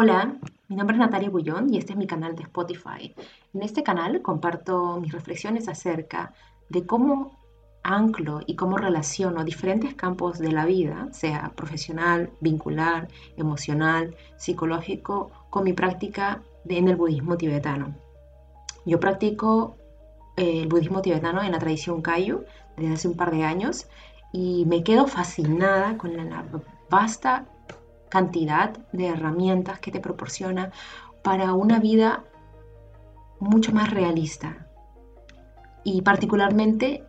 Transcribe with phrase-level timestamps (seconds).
[0.00, 0.32] Hola,
[0.68, 3.12] mi nombre es Natalia Bullón y este es mi canal de Spotify.
[3.52, 6.34] En este canal comparto mis reflexiones acerca
[6.68, 7.36] de cómo
[7.82, 15.64] anclo y cómo relaciono diferentes campos de la vida, sea profesional, vincular, emocional, psicológico, con
[15.64, 17.96] mi práctica en el budismo tibetano.
[18.86, 19.78] Yo practico
[20.36, 22.44] eh, el budismo tibetano en la tradición Kayu
[22.76, 23.88] desde hace un par de años
[24.32, 26.44] y me quedo fascinada con la
[26.88, 27.46] vasta
[28.08, 30.72] cantidad de herramientas que te proporciona
[31.22, 32.24] para una vida
[33.40, 34.66] mucho más realista.
[35.84, 37.04] Y particularmente,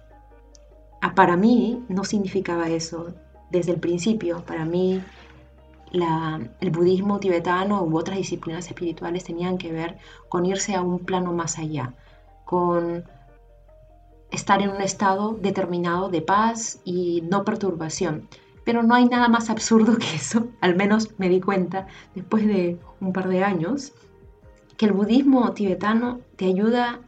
[1.16, 3.14] para mí no significaba eso
[3.50, 4.44] desde el principio.
[4.46, 5.02] Para mí
[5.92, 9.98] el budismo tibetano u otras disciplinas espirituales tenían que ver
[10.30, 11.94] con irse a un plano más allá,
[12.46, 13.04] con
[14.32, 18.28] estar en un estado determinado de paz y no perturbación.
[18.70, 22.78] Pero no hay nada más absurdo que eso, al menos me di cuenta después de
[23.02, 23.94] un par de años,
[24.78, 27.00] que el budismo tibetano te ayuda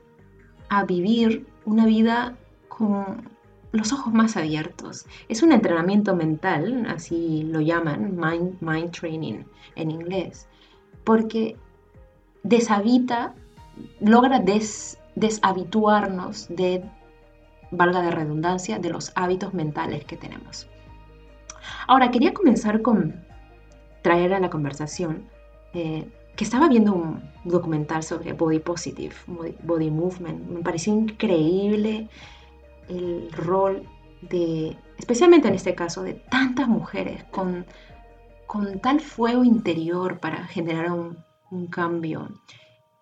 [0.69, 2.35] a vivir una vida
[2.67, 3.29] con
[3.73, 5.05] los ojos más abiertos.
[5.29, 8.19] Es un entrenamiento mental, así lo llaman,
[8.59, 9.43] mind, training
[9.75, 10.47] en inglés,
[11.03, 11.57] porque
[12.41, 13.35] deshabita,
[13.99, 14.43] logra
[15.13, 16.83] deshabituarnos de,
[17.69, 20.67] valga de redundancia, de los hábitos mentales que tenemos.
[21.87, 23.15] Ahora, quería comenzar con
[24.01, 25.27] traer a la conversación
[25.73, 29.13] eh, que estaba viendo un documental sobre body positive,
[29.63, 30.49] body movement.
[30.49, 32.07] Me pareció increíble
[32.89, 33.83] el rol
[34.21, 37.65] de, especialmente en este caso, de tantas mujeres con,
[38.47, 41.17] con tal fuego interior para generar un,
[41.69, 42.29] cambio.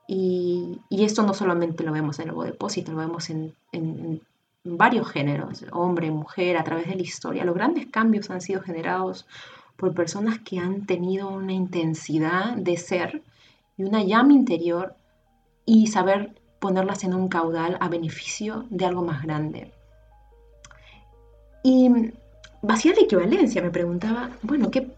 [0.07, 3.53] Y, esto no solamente lo vemos en el body positive, lo vemos en
[4.63, 7.45] varios géneros, hombre, mujer, a través de la historia.
[7.45, 9.27] Los grandes cambios han sido generados
[9.75, 13.23] por personas que han tenido una intensidad de ser
[13.77, 14.95] y una llama interior
[15.65, 19.71] y saber ponerlas en un caudal a beneficio de algo más grande.
[21.63, 21.89] Y
[22.61, 24.93] vacía de equivalencia, me preguntaba, bueno, ¿qué,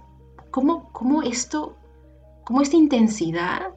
[0.50, 1.76] cómo, cómo esto,
[2.44, 3.74] cómo esta intensidad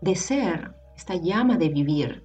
[0.00, 2.24] de ser, esta llama de vivir,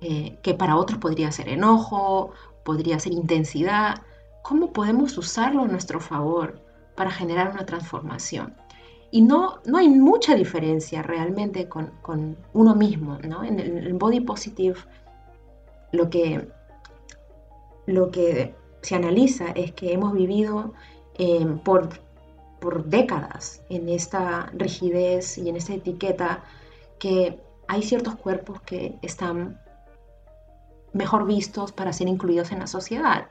[0.00, 2.32] eh, que para otros podría ser enojo,
[2.64, 4.02] podría ser intensidad,
[4.42, 6.60] ¿cómo podemos usarlo a nuestro favor
[6.96, 8.54] para generar una transformación?
[9.10, 11.90] Y no, no hay mucha diferencia realmente con,
[12.52, 13.42] uno mismo, ¿no?
[13.44, 14.76] En el, body positive
[15.92, 16.48] lo que,
[17.86, 20.72] lo que se analiza es que hemos vivido
[21.18, 21.88] eh, por,
[22.60, 26.44] por décadas en esta rigidez y en esta etiqueta
[26.98, 29.60] que hay ciertos cuerpos que están
[30.92, 33.28] mejor vistos para ser incluidos en la sociedad.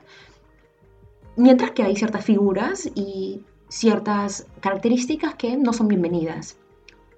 [1.36, 6.58] Mientras que hay ciertas figuras y ciertas características que no son bienvenidas.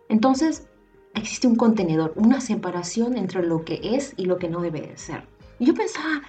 [0.08, 0.68] Entonces,
[1.14, 4.98] existe un contenedor, una separación entre lo que es y lo que no debe de
[4.98, 5.26] ser.
[5.58, 6.22] Y yo pensaba,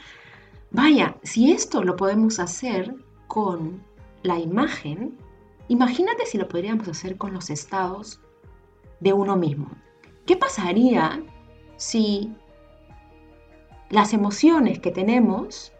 [0.71, 2.95] vaya, si esto lo podemos hacer
[3.27, 3.83] con
[4.23, 5.17] la imagen,
[5.67, 8.21] imagínate si lo podríamos hacer con los estados
[9.01, 9.71] de uno mismo.
[10.25, 11.21] ¿Qué pasaría
[11.75, 12.33] si
[13.93, 15.71] las emociones que tenemos,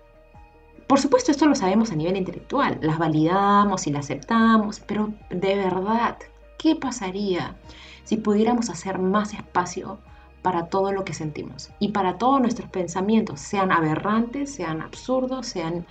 [0.86, 5.56] por supuesto esto lo sabemos a nivel intelectual, las validamos y las aceptamos, pero de
[5.56, 6.18] verdad,
[6.60, 7.56] ¿qué pasaría
[8.04, 9.98] si pudiéramos hacer más espacio
[10.44, 15.88] para todo lo que sentimos y para todos nuestros pensamientos, sean aberrantes, sean absurdos, sean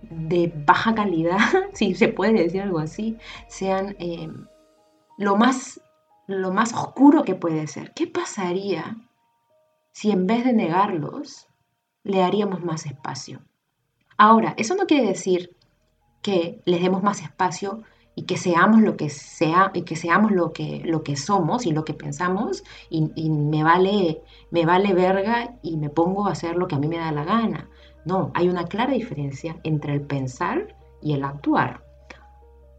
[0.00, 1.38] de baja calidad,
[1.74, 4.30] si se puede decir algo así, sean eh,
[5.18, 5.82] lo, más,
[6.28, 7.92] lo más oscuro que puede ser.
[7.92, 8.96] ¿Qué pasaría
[9.92, 11.47] si en vez de negarlos,
[12.04, 13.40] le haríamos más espacio.
[14.16, 15.56] Ahora, eso no quiere decir
[16.22, 17.82] que les demos más espacio
[18.18, 21.70] y que seamos lo que sea y que seamos lo que, lo que somos y
[21.70, 26.66] lo que pensamos y, me vale me vale verga y me pongo a hacer lo
[26.66, 27.70] que a mí me da la gana.
[28.04, 31.84] No, hay una clara diferencia entre el pensar y el actuar.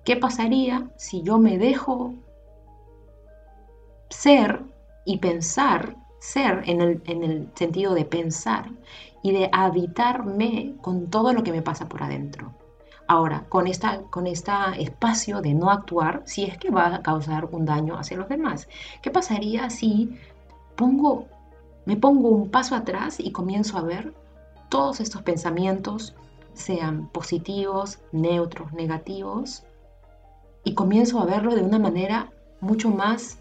[0.03, 2.13] ¿Qué pasaría si yo me dejo
[4.09, 4.61] ser
[5.05, 8.69] y pensar ser en el, sentido de pensar
[9.21, 12.53] y de habitarme con todo lo que me pasa por adentro.
[13.07, 17.45] Ahora, con esta, con este espacio de no actuar, si es que va a causar
[17.45, 18.67] un daño hacia los demás,
[19.01, 20.15] ¿qué pasaría si
[20.75, 21.25] pongo,
[21.85, 24.13] me pongo un paso atrás y comienzo a ver
[24.69, 26.15] todos estos pensamientos,
[26.53, 29.63] sean positivos, neutros, negativos,
[30.63, 32.31] y comienzo a verlo de una manera
[32.61, 33.39] mucho más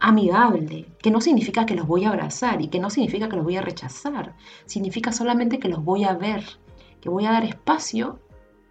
[0.00, 3.44] amigable, que no significa que los voy a abrazar y que no significa que los
[3.44, 4.34] voy a rechazar,
[4.66, 6.44] significa solamente que los voy a ver,
[7.00, 8.18] que voy a dar espacio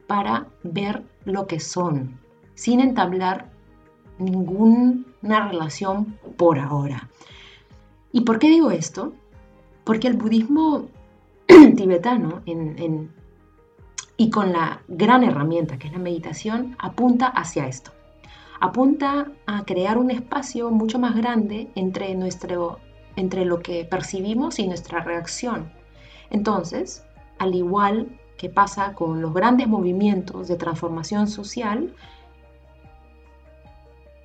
[0.07, 2.19] para ver lo que son,
[2.55, 3.49] sin entablar
[4.17, 7.09] ninguna relación por ahora.
[8.11, 9.13] ¿Y por qué digo esto?
[9.83, 10.87] Porque el budismo
[11.75, 12.41] tibetano
[14.17, 17.91] y con la gran herramienta que es la meditación apunta hacia esto.
[18.61, 22.79] Apunta a crear un espacio mucho más grande entre, nuestro,
[23.15, 25.71] entre lo que percibimos y nuestra reacción.
[26.29, 27.05] Entonces,
[27.37, 31.93] al igual que pasa con los grandes movimientos de transformación social,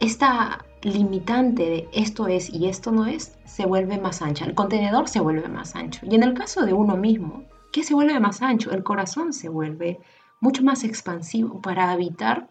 [0.01, 5.09] esta limitante de esto es y esto no es se vuelve más ancha, el contenedor
[5.09, 6.01] se vuelve más ancho.
[6.05, 8.71] Y en el caso de uno mismo, ¿qué se vuelve más ancho?
[8.73, 10.01] El corazón se vuelve
[10.41, 12.51] mucho más expansivo para habitar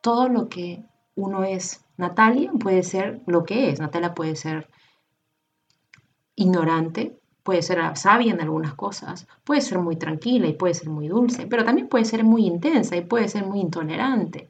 [0.00, 0.84] todo lo que
[1.18, 1.84] uno es.
[1.96, 4.68] Natalia puede ser lo que es, Natalia puede ser
[6.36, 11.08] ignorante, puede ser sabia en algunas cosas, puede ser muy tranquila y puede ser muy
[11.08, 14.48] dulce, pero también puede ser muy intensa y puede ser muy intolerante.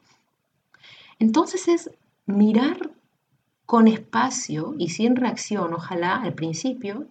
[1.18, 1.90] Entonces es
[2.26, 2.90] mirar
[3.64, 7.06] con espacio y sin reacción, ojalá al principio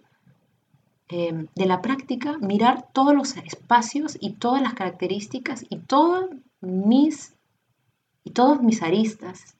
[1.08, 6.26] eh, de la práctica, mirar todos los espacios y todas las características y todos
[6.60, 7.34] mis
[8.24, 9.56] y todos mis aristas.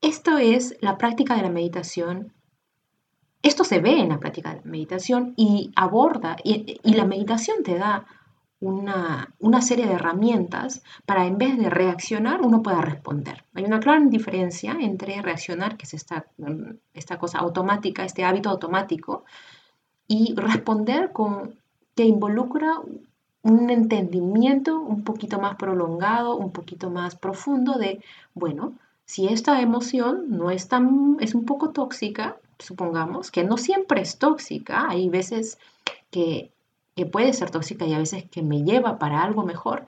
[0.00, 2.32] Esto es la práctica de la meditación
[3.44, 8.06] esto se ve en la práctica de meditación y aborda, y, la meditación te da
[8.58, 9.28] una,
[9.60, 13.44] serie de herramientas para en vez de reaccionar, uno pueda responder.
[13.52, 16.24] Hay una clara diferencia entre reaccionar, que es esta,
[16.94, 19.26] esta cosa automática, este hábito automático,
[20.08, 21.60] y responder con,
[21.94, 22.80] que involucra
[23.44, 28.02] un entendimiento un poquito más prolongado, un poquito más profundo de,
[28.34, 28.72] bueno,
[29.04, 34.18] si esta emoción no es tan, es un poco tóxica, supongamos, que no siempre es
[34.18, 35.58] tóxica, hay veces
[36.10, 36.50] que,
[37.12, 39.86] puede ser tóxica y a veces que me lleva para algo mejor,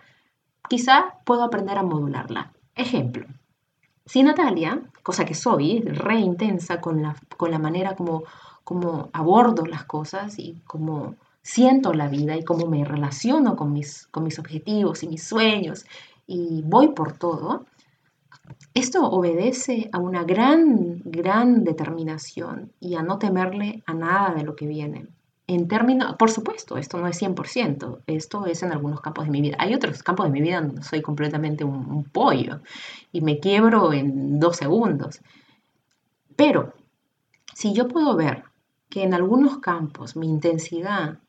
[0.68, 2.52] quizá puedo aprender a modularla.
[2.74, 3.26] Ejemplo,
[4.04, 8.24] si Natalia, cosa que soy, re intensa con la, con la manera como,
[8.64, 11.14] como abordo las cosas y como
[11.46, 15.86] siento la vida y cómo me relaciono con mis, con mis objetivos y mis sueños
[16.26, 17.66] y voy por todo,
[18.74, 24.56] esto obedece a una gran, gran determinación y a no temerle a nada de lo
[24.56, 25.06] que viene.
[25.46, 29.40] En términos, por supuesto, esto no es 100%, esto es en algunos campos de mi
[29.40, 29.56] vida.
[29.60, 32.60] Hay otros campos de mi vida donde soy completamente un, pollo
[33.12, 35.20] y me quiebro en dos segundos.
[36.34, 36.74] Pero
[37.54, 38.42] si yo puedo ver
[38.90, 41.20] que en algunos campos mi intensidad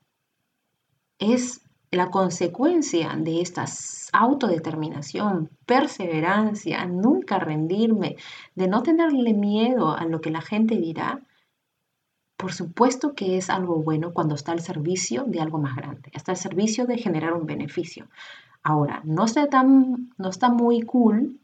[1.20, 1.62] es
[1.92, 3.66] la consecuencia de esta
[4.14, 8.18] autodeterminación, perseverancia, nunca rendirme,
[8.56, 11.22] de no tenerle miedo a lo que la gente dirá,
[12.38, 16.34] por supuesto que es algo bueno cuando está al servicio de algo más grande, está
[16.34, 18.08] al servicio de generar un beneficio.
[18.62, 21.40] Ahora, no está, tan, no está muy cool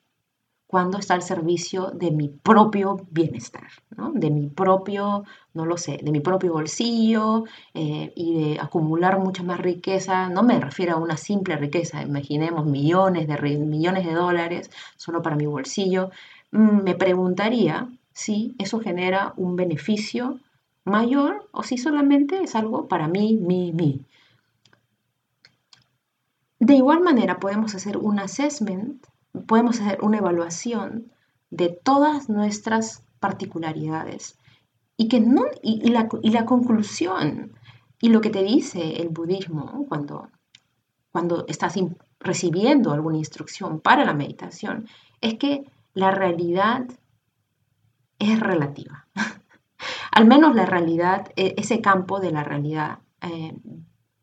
[0.73, 3.67] cuando está al servicio de mi propio bienestar,
[4.15, 5.23] de mi propio,
[5.53, 7.43] no lo sé, de mi propio bolsillo
[7.75, 10.29] eh, y de acumular mucha más riqueza.
[10.29, 15.35] No me refiero a una simple riqueza, imaginemos millones de, millones de dólares solo para
[15.35, 16.09] mi bolsillo.
[16.49, 20.39] Mm, me preguntaría si eso genera un beneficio
[20.85, 24.07] mayor o si solamente es algo para mí, mí, mí.
[26.57, 29.05] De igual manera podemos hacer un assessment
[29.47, 31.12] podemos hacer una evaluación
[31.50, 34.38] de todas nuestras particularidades
[34.98, 37.53] y, que no, y, la, y la, conclusión
[38.00, 40.29] y lo que te dice el budismo cuando,
[41.12, 41.75] cuando estás
[42.19, 44.88] recibiendo alguna instrucción para la meditación
[45.22, 46.86] es que la realidad
[48.19, 49.07] es relativa.
[50.12, 53.55] Al menos la realidad, e, ese campo de la realidad, eh,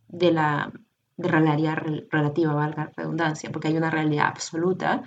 [0.09, 0.73] de la
[1.21, 1.79] de realidad
[2.11, 5.03] relativa, valga redundancia, porque hay una realidad absoluta,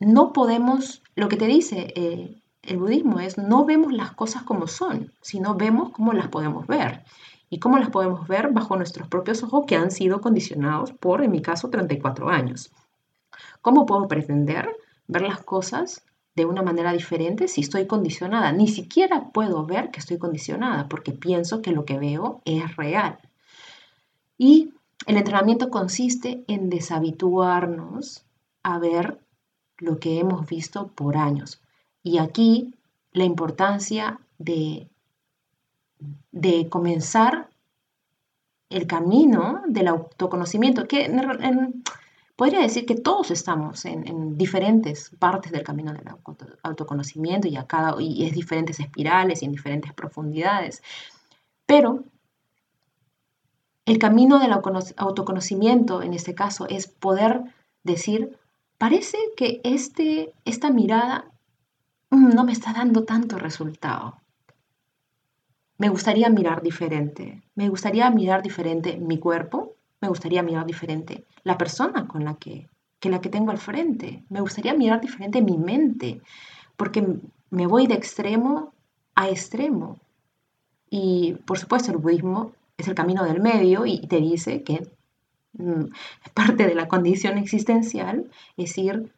[0.00, 4.66] no podemos, lo que te dice eh, el budismo es, no vemos las cosas como
[4.66, 7.04] son, sino vemos cómo las podemos ver.
[7.50, 11.30] Y cómo las podemos ver bajo nuestros propios ojos que han sido condicionados por, en
[11.30, 12.70] mi caso, 34 años.
[13.62, 14.68] ¿Cómo puedo pretender
[15.06, 16.04] ver las cosas
[16.36, 18.52] de una manera diferente si estoy condicionada?
[18.52, 23.18] Ni siquiera puedo ver que estoy condicionada porque pienso que lo que veo es real.
[24.38, 24.72] Y
[25.06, 28.24] el entrenamiento consiste en deshabituarnos
[28.62, 29.20] a ver
[29.78, 31.60] lo que hemos visto por años.
[32.02, 32.74] Y aquí
[33.12, 34.88] la importancia de,
[36.30, 37.48] de comenzar
[38.70, 41.10] el camino del autoconocimiento, que
[42.36, 46.08] podría decir que todos estamos en, diferentes partes del camino del
[46.62, 50.82] autoconocimiento y, a cada, y es diferentes espirales y en diferentes profundidades,
[51.66, 52.04] pero
[53.88, 57.42] el camino del autoconocimiento, en este caso, es poder
[57.84, 58.36] decir,
[58.76, 61.24] parece que este, esta mirada
[62.10, 64.20] no me está dando tanto resultado.
[65.78, 67.42] Me gustaría mirar diferente.
[67.54, 69.72] Me gustaría mirar diferente mi cuerpo.
[70.02, 72.68] Me gustaría mirar diferente la persona con la que,
[73.00, 74.22] que la que tengo al frente.
[74.28, 76.20] Me gustaría mirar diferente mi mente.
[76.76, 77.06] Porque
[77.48, 78.74] me voy de extremo
[79.14, 79.98] a extremo.
[80.90, 84.88] Y por supuesto el budismo es el camino del medio y te dice que
[85.52, 85.86] mm,
[86.34, 89.12] parte de la condición existencial es ir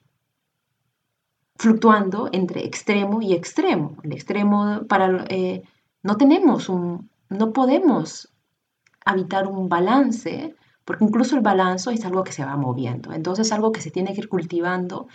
[1.56, 3.98] fluctuando entre extremo y extremo.
[4.02, 5.62] El extremo para eh,
[6.02, 8.30] no tenemos un, no podemos
[9.04, 10.54] habitar un balance,
[10.86, 13.12] porque incluso el balance es algo que se va moviendo.
[13.12, 15.06] Entonces es algo que se tiene que ir cultivando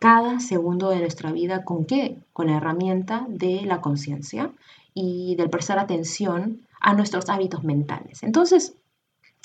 [0.00, 1.64] cada segundo de nuestra vida.
[1.64, 2.18] ¿Con qué?
[2.32, 4.50] Con la herramienta de la conciencia
[4.92, 8.22] y del prestar atención a nuestros hábitos mentales.
[8.22, 8.76] Entonces,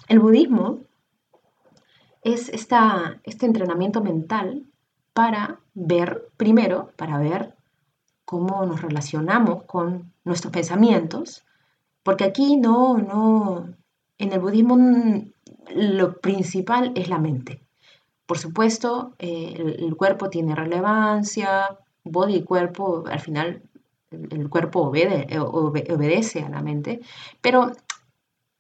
[0.10, 0.80] el budismo
[2.24, 4.66] es esta, este entrenamiento mental
[5.14, 7.56] para ver, primero, para ver
[8.26, 11.46] cómo nos relacionamos con nuestros pensamientos,
[12.04, 13.70] porque aquí no, no,
[14.18, 14.78] en el budismo
[15.76, 17.62] lo principal es la mente.
[18.26, 23.62] Por supuesto, eh, el, cuerpo tiene relevancia, body y cuerpo, al final
[24.12, 27.02] el, cuerpo eh, obedece a la mente,
[27.42, 27.72] pero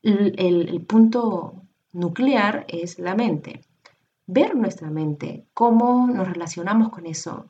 [0.01, 3.61] el, punto nuclear es la mente.
[4.25, 7.49] Ver nuestra mente, cómo nos relacionamos con eso,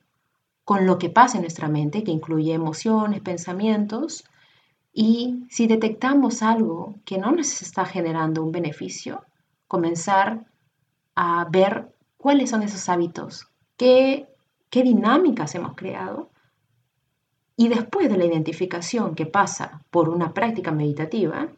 [0.64, 4.24] con lo que pasa en nuestra mente, que incluye emociones, pensamientos,
[4.94, 9.24] y si detectamos algo que no nos está generando un beneficio,
[9.68, 10.46] comenzar
[11.16, 14.28] a ver cuáles son esos hábitos, qué,
[14.70, 16.32] qué dinámicas hemos creado.
[17.60, 21.50] Y después de la identificación que pasa por una práctica meditativa,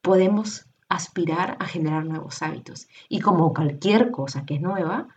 [0.00, 2.88] podemos aspirar a generar nuevos hábitos.
[3.08, 5.08] Y como cualquier cosa que es nueva,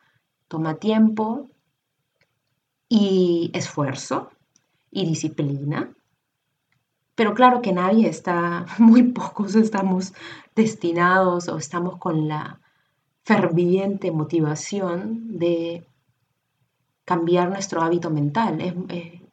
[0.49, 1.49] toma tiempo
[2.89, 4.31] y esfuerzo
[4.91, 5.93] y disciplina.
[7.15, 10.13] Pero claro que nadie está, muy pocos estamos
[10.55, 12.59] destinados o estamos con la
[13.23, 15.87] ferviente motivación de
[17.05, 18.59] cambiar nuestro hábito mental.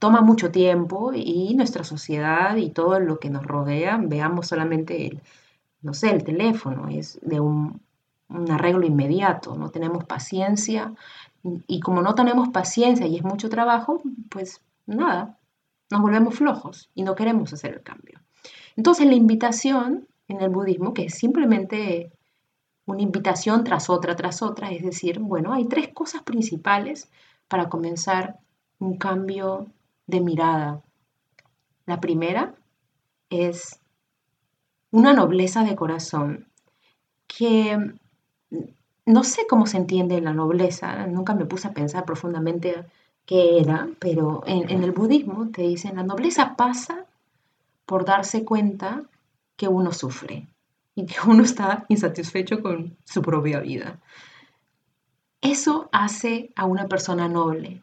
[0.01, 5.21] Toma mucho tiempo y nuestra sociedad y todo lo que nos rodea, veamos solamente, el,
[5.83, 7.81] no sé, el teléfono, es de un,
[8.29, 10.93] un arreglo inmediato, no tenemos paciencia
[11.67, 15.39] y como no tenemos paciencia y es mucho trabajo, pues nada,
[15.91, 18.21] nos volvemos flojos y no queremos hacer el cambio.
[18.77, 22.11] Entonces la invitación en el budismo, que es simplemente
[22.87, 24.71] una invitación tras otra, tras otra.
[24.71, 27.11] Es decir, bueno, hay tres cosas principales
[27.49, 28.39] para comenzar
[28.79, 29.67] un cambio
[30.11, 30.83] de mirada.
[31.87, 32.55] La primera
[33.31, 33.81] es
[34.91, 36.49] una nobleza de corazón,
[37.27, 37.79] que
[39.07, 42.85] no sé cómo se entiende la nobleza, nunca me puse a pensar profundamente
[43.25, 47.07] qué era, pero en, el budismo te dicen, la nobleza pasa
[47.87, 49.05] por darse cuenta
[49.57, 50.49] que uno sufre,
[50.95, 53.99] y que uno está insatisfecho con su propia vida.
[55.41, 57.81] Eso hace a una persona noble.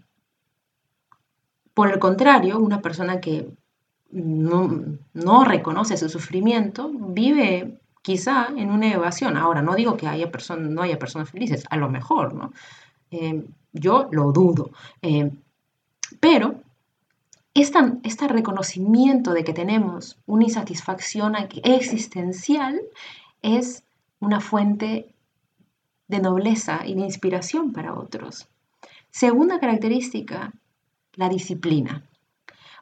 [1.78, 3.52] Por el contrario, una persona que
[4.10, 9.38] no, reconoce su sufrimiento vive quizá en una evasión.
[9.38, 12.52] Ahora, no digo que haya no haya personas felices, a lo mejor, ¿no?
[13.12, 14.72] Eh, yo lo dudo.
[15.04, 15.30] Eh,
[16.20, 16.56] pero
[17.54, 22.82] este reconocimiento de que tenemos una insatisfacción existencial
[23.44, 23.84] es
[24.20, 25.14] una fuente
[26.08, 28.48] de nobleza y de inspiración para otros.
[29.12, 30.54] Segunda característica,
[31.18, 32.04] la disciplina,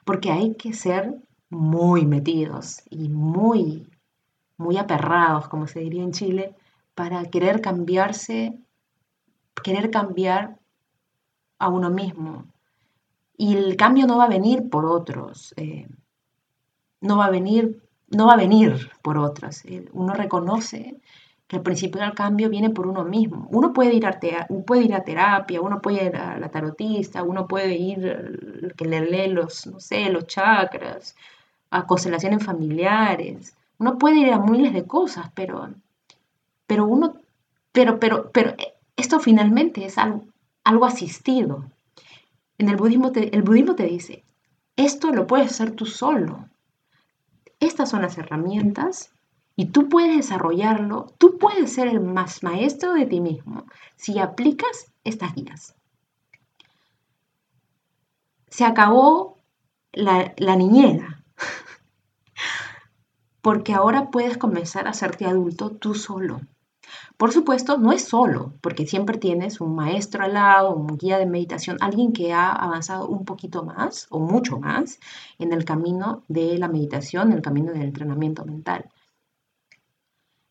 [0.04, 1.15] porque hay que ser
[1.50, 3.89] muy metidos y muy,
[4.58, 6.56] muy aperrados, como se diría en Chile,
[6.94, 8.60] para querer cambiarse,
[9.63, 10.60] querer cambiar
[11.58, 12.46] a uno mismo,
[13.38, 15.88] y el cambio no va a venir por otros, eh,
[17.01, 19.63] no va a venir, no va a venir por otros.
[19.92, 21.01] Uno reconoce
[21.48, 23.48] que el principio cambio viene por uno mismo.
[23.52, 24.20] Uno puede ir a,
[24.66, 29.02] puede ir a terapia, uno puede ir a la tarotista, uno puede ir que le
[29.02, 31.16] lee los, no sé, los chakras,
[31.70, 33.56] a constelaciones familiares.
[33.78, 35.70] Uno puede ir a miles de cosas, pero,
[36.66, 37.16] pero uno,
[37.72, 38.56] pero, pero, pero
[38.96, 40.24] esto finalmente es algo,
[40.64, 41.66] algo asistido.
[42.58, 44.24] En el budismo, te, el budismo te dice,
[44.78, 46.50] esto lo puedes hacer tú solo.
[47.60, 49.12] Estas son las herramientas
[49.56, 54.92] y tú puedes desarrollarlo, tú puedes ser el más maestro de ti mismo si aplicas
[55.04, 55.76] estas guías.
[58.50, 59.40] Se acabó
[59.94, 61.24] la, niñera,
[63.42, 66.42] porque ahora puedes comenzar a hacerte adulto tú solo.
[67.18, 71.26] Por supuesto, no es solo, porque siempre tienes un maestro al lado, un guía de
[71.26, 75.00] meditación, alguien que ha avanzado un poquito más o mucho más
[75.40, 78.90] en el camino de la meditación, en el camino del entrenamiento mental.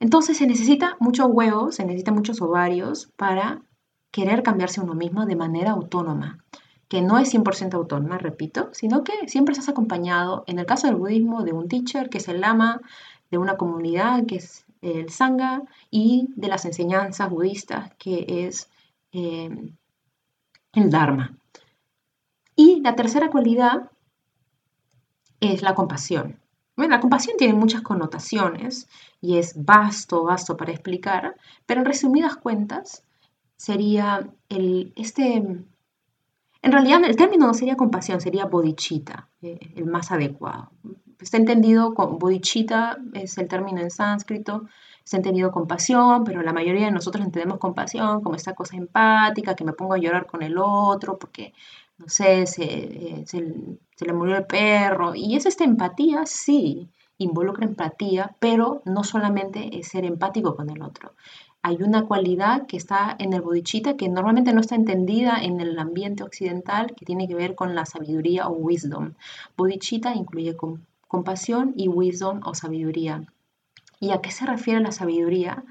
[0.05, 3.63] Entonces se necesita muchos huevos, se necesita muchos ovarios para
[4.11, 6.45] querer cambiarse uno mismo de manera autónoma,
[6.89, 10.97] que no es 100% autónoma, repito, sino que siempre estás acompañado, en el caso del
[10.97, 12.83] budismo, de un teacher, que es el lama,
[13.31, 18.69] de una comunidad, que es el Sangha, y de las enseñanzas budistas, que es
[19.13, 19.73] eh,
[20.75, 21.35] el Dharma.
[22.55, 23.91] Y la tercera cualidad
[25.41, 26.44] es la compasión.
[26.77, 28.89] Bueno, la compasión tiene muchas connotaciones
[29.21, 33.05] y es vasto, vasto para explicar, pero en resumidas cuentas
[33.57, 35.35] sería el, este,
[36.65, 40.71] en realidad el término no sería compasión, sería bodhicitta, eh, el más adecuado.
[41.21, 44.65] Está entendido, con bodhicitta es el término en sánscrito,
[45.05, 49.65] está entendido compasión, pero la mayoría de nosotros entendemos compasión como esta cosa empática, que
[49.65, 51.53] me pongo a llorar con el otro porque,
[51.99, 55.15] no sé, se, eh, se le murió el perro.
[55.15, 60.83] Y es esta empatía, sí, involucra empatía, pero no solamente es ser empático con el
[60.83, 61.15] otro.
[61.63, 65.79] Hay una cualidad que está en el bodhicitta que normalmente no está entendida en el
[65.79, 69.15] ambiente occidental, que tiene que ver con la sabiduría o wisdom.
[69.57, 70.57] Bodhicitta incluye
[71.09, 73.25] compasión y wisdom o sabiduría.
[73.99, 75.65] ¿Y a qué se refiere la sabiduría?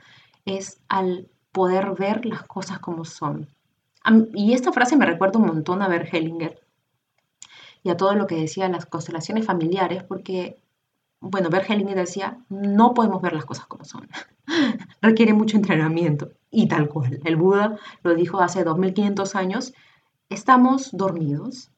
[0.46, 3.48] Es al poder ver las cosas como son.
[4.34, 6.60] Y esta frase me recuerda un montón a Bert Hellinger
[7.84, 10.62] y a todo lo que decía las constelaciones familiares, porque,
[11.20, 14.08] bueno, Bert Hellinger decía, no podemos ver las cosas como son.
[15.02, 16.32] Requiere mucho entrenamiento.
[16.50, 19.74] Y tal cual, el Buda lo dijo hace 2500 años,
[20.30, 21.72] estamos dormidos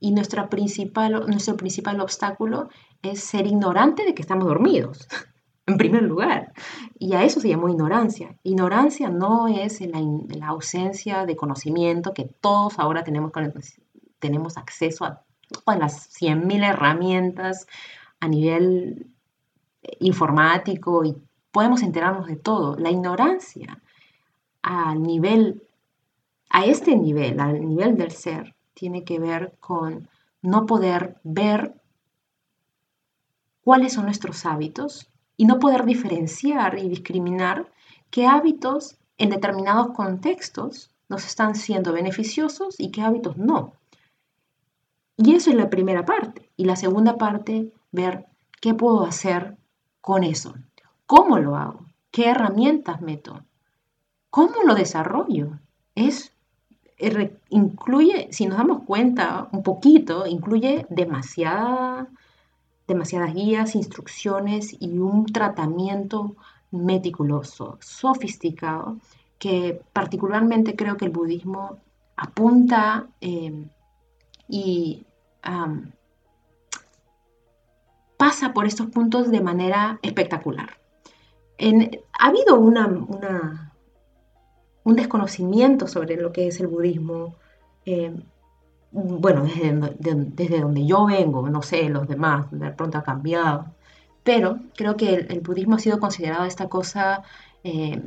[0.00, 2.68] y nuestra principal, nuestro principal obstáculo
[3.02, 5.06] es ser ignorante de que estamos dormidos
[5.66, 6.52] en primer lugar.
[6.98, 8.36] Y a eso se llamó ignorancia.
[8.42, 13.32] Ignorancia no es la, ausencia de conocimiento que todos ahora tenemos,
[14.18, 17.66] tenemos acceso a todas las 100.000 herramientas
[18.20, 19.08] a nivel
[20.00, 21.16] informático y
[21.50, 22.76] podemos enterarnos de todo.
[22.76, 23.82] La ignorancia
[24.62, 25.62] al nivel,
[26.50, 30.08] a este nivel, al nivel del ser, tiene que ver con
[30.42, 31.74] no poder ver
[33.62, 37.70] cuáles son nuestros hábitos, y no poder diferenciar y discriminar
[38.10, 43.72] qué hábitos en determinados contextos nos están siendo beneficiosos y qué hábitos no.
[45.16, 46.50] Y eso es la primera parte.
[46.56, 48.26] Y la segunda parte, ver
[48.60, 49.56] qué puedo hacer
[50.00, 50.54] con eso.
[51.06, 51.86] ¿Cómo lo hago?
[52.10, 53.44] ¿Qué herramientas meto?
[54.30, 55.58] ¿Cómo lo desarrollo?
[55.94, 56.32] Es
[57.50, 62.08] incluye, si nos damos cuenta un poquito, incluye demasiada
[62.86, 66.36] demasiadas guías, instrucciones y un tratamiento
[66.70, 68.98] meticuloso, sofisticado,
[69.38, 71.78] que particularmente creo que el budismo
[72.16, 73.66] apunta eh,
[74.48, 75.04] y
[78.16, 80.78] pasa por estos puntos de manera espectacular.
[81.58, 83.72] ha habido una,
[84.84, 87.36] un desconocimiento sobre lo que es el budismo.
[87.84, 88.14] Eh,
[88.92, 93.66] bueno, desde, donde yo vengo, no sé, los demás, de pronto ha cambiado,
[94.24, 97.22] pero creo que el, budismo ha sido considerado esta cosa,
[97.64, 98.02] eh,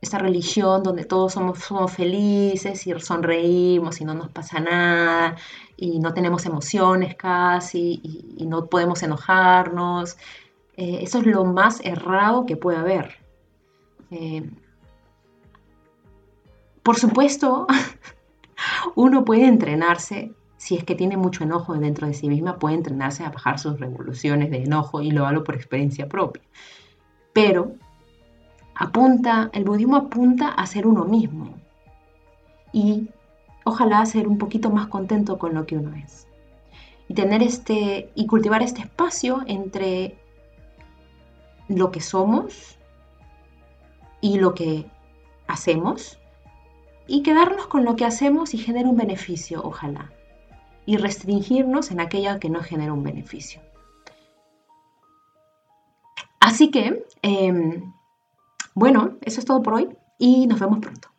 [0.00, 5.36] esta religión donde todos somos, somos felices y sonreímos y no nos pasa nada
[5.76, 10.16] y no tenemos emociones casi y, no podemos enojarnos.
[10.76, 13.16] Eh, eso es lo más errado que puede haber.
[14.10, 14.50] Eh,
[16.82, 17.66] por supuesto,
[18.94, 23.24] Uno puede entrenarse, si es que tiene mucho enojo dentro de sí misma, puede entrenarse
[23.24, 26.42] a bajar sus revoluciones de enojo y lo hablo por experiencia propia.
[27.32, 27.74] Pero
[28.74, 31.54] apunta, el budismo apunta a ser uno mismo
[32.72, 33.08] y
[33.64, 36.26] ojalá ser un poquito más contento con lo que uno es.
[37.08, 40.16] Y tener este y cultivar este espacio entre
[41.68, 42.78] lo que somos
[44.20, 44.86] y lo que
[45.46, 46.18] hacemos
[47.06, 50.12] y quedarnos con lo que hacemos y genera un beneficio, ojalá,
[50.86, 53.60] y restringirnos en aquella que no genera un beneficio.
[56.40, 57.92] Así que, em,
[58.74, 59.88] bueno, eso es todo por hoy
[60.18, 61.13] y nos vemos pronto.